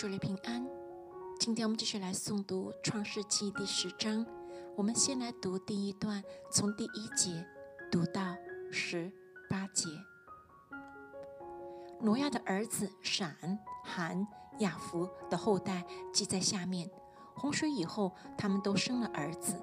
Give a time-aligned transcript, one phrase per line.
[0.00, 0.66] 祝你平安。
[1.38, 4.24] 今天我们继续来诵读《创世纪》第十章。
[4.74, 7.46] 我们先来读第一段，从第一节
[7.92, 8.34] 读到
[8.72, 9.12] 十
[9.50, 9.90] 八节。
[12.00, 13.36] 挪亚的儿子闪、
[13.84, 14.26] 含、
[14.60, 15.84] 雅弗的后代
[16.14, 16.90] 记在下面。
[17.34, 19.60] 洪水以后，他们都生了儿子。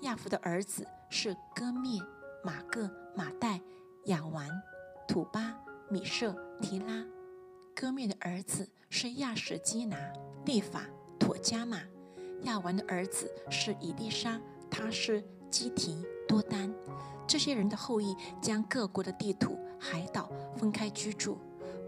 [0.00, 2.00] 亚弗的儿子是哥灭、
[2.42, 3.60] 马各、马代、
[4.06, 4.48] 亚完、
[5.06, 5.54] 土巴、
[5.90, 7.04] 米舍、提拉。
[7.74, 9.96] 哥灭的儿子是亚什基拿、
[10.44, 10.86] 利法、
[11.18, 11.80] 妥加玛。
[12.42, 14.40] 亚完的儿子是以利沙、
[14.70, 16.72] 他是基提、多丹。
[17.26, 21.36] 这些人的后裔将各国的地土、海岛分开居住，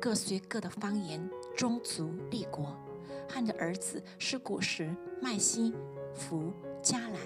[0.01, 2.77] 各随各的方言、宗族、立国。
[3.29, 4.93] 汉的儿子是古时、
[5.23, 5.73] 麦西、
[6.15, 7.21] 弗、加兰。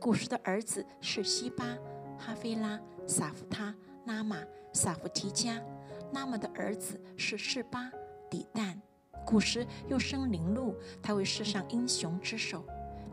[0.00, 1.76] 古时的儿子是西巴、
[2.16, 3.74] 哈菲拉、撒夫他、
[4.06, 4.38] 拉玛、
[4.72, 5.60] 撒夫提加。
[6.12, 7.90] 拉玛的儿子是示巴、
[8.30, 8.76] 底旦。
[9.26, 12.64] 古时又生灵鹿，他为世上英雄之首。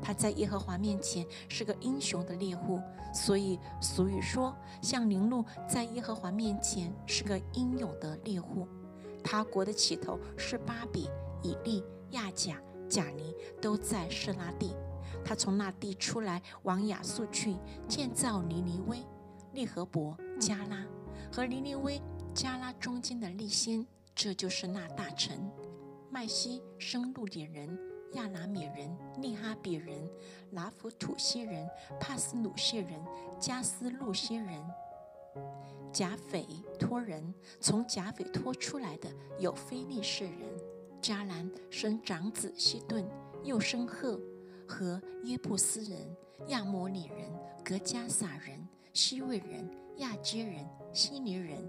[0.01, 2.81] 他在耶和华面前是个英雄的猎户，
[3.13, 8.67] 所以俗语说，像灵鹿在耶和华面前是个英勇的猎户。
[9.23, 11.09] 他国的起头是巴比、
[11.41, 14.75] 以利、亚甲、贾尼，都在示拉地。
[15.23, 17.55] 他从那地出来，往亚述去，
[17.87, 19.03] 建造尼尼微、
[19.53, 20.85] 利和伯、加拉
[21.31, 21.99] 和尼尼微、
[22.35, 25.39] 加拉中间的利先，这就是那大臣。
[26.09, 27.79] 麦西生路点人、
[28.11, 30.05] 亚拿米人、利哈比人、
[30.51, 31.65] 拿弗土西人、
[31.97, 33.01] 帕斯努谢人、
[33.39, 34.61] 加斯路西人、
[35.93, 36.45] 贾斐
[36.77, 37.33] 托人。
[37.61, 40.35] 从贾斐托出来的有非利士人。
[41.01, 43.09] 迦兰生长子希顿，
[43.45, 44.19] 又生赫
[44.67, 47.31] 和耶布斯人、亚摩里人、
[47.63, 51.63] 格加撒人、西魏人、亚接人、希尼人、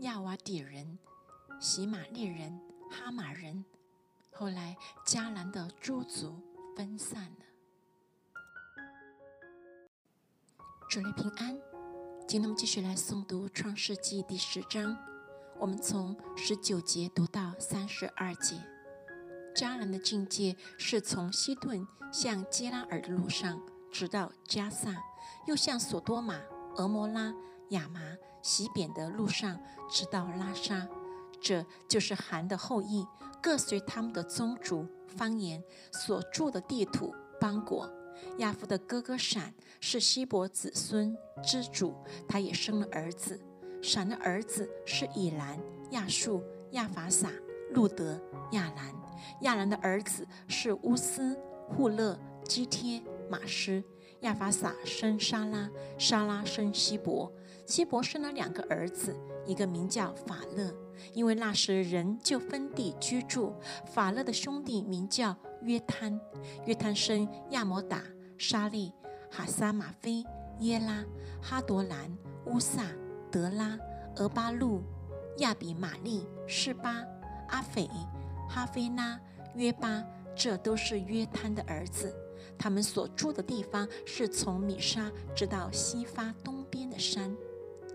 [0.00, 0.98] 亚瓦底人、
[1.58, 3.64] 喜玛利人、哈马人。
[4.30, 6.38] 后来迦南的诸族
[6.76, 7.46] 分散了。
[10.90, 11.58] 主内平安，
[12.28, 14.94] 今天我们继续来诵读创世纪第十章，
[15.58, 18.56] 我们从十九节读到三十二节。
[19.54, 24.94] 迦南的境界是从西顿向基拉尔的路上，直到加萨，
[25.46, 26.38] 又向索多玛、
[26.76, 27.32] 俄摩拉、
[27.70, 28.00] 亚麻、
[28.42, 29.60] 西扁的路上，
[29.90, 30.86] 直到拉沙。
[31.40, 33.06] 这就是韩的后裔，
[33.42, 35.62] 各随他们的宗族、方言
[35.92, 37.88] 所住的地土、邦国。
[38.38, 41.94] 亚夫的哥哥闪是希伯子孙之主，
[42.26, 43.38] 他也生了儿子。
[43.82, 45.60] 闪的儿子是以兰、
[45.90, 47.30] 亚述、亚法撒、
[47.72, 48.20] 路德、
[48.52, 48.94] 亚兰。
[49.42, 51.38] 亚兰的儿子是乌斯、
[51.68, 53.84] 户勒、基帖、马斯。
[54.26, 57.32] 亚法撒生沙拉，沙拉生希伯。
[57.64, 59.16] 希伯生了两个儿子，
[59.46, 60.74] 一个名叫法勒，
[61.12, 63.54] 因为那时人就分地居住。
[63.84, 66.20] 法勒的兄弟名叫约摊，
[66.64, 68.02] 约摊生亚摩达、
[68.36, 68.92] 沙利、
[69.30, 70.24] 哈撒马菲、
[70.58, 71.04] 耶拉、
[71.40, 72.12] 哈多兰、
[72.46, 72.82] 乌萨、
[73.30, 73.78] 德拉、
[74.16, 74.82] 俄巴路、
[75.38, 77.04] 亚比玛利、示巴、
[77.48, 77.88] 阿斐。
[78.48, 79.20] 哈菲拉、
[79.54, 80.04] 约巴，
[80.34, 82.12] 这都是约摊的儿子。
[82.58, 87.34] 他们所住的地方是从米沙直到西发东边的山。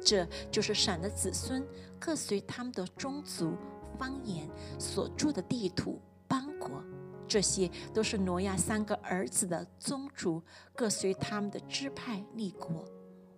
[0.03, 1.63] 这就是闪的子孙，
[1.99, 3.55] 各随他们的宗族、
[3.99, 6.83] 方言所住的地图、邦国。
[7.27, 10.41] 这些都是挪亚三个儿子的宗族，
[10.75, 12.83] 各随他们的支派立国。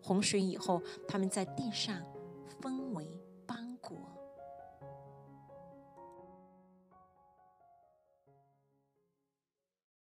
[0.01, 2.01] 洪水以后，他们在地上
[2.61, 3.07] 分为。